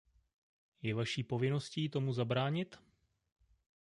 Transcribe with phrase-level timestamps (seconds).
[0.81, 2.77] Je vaší povinností tomu zabránit?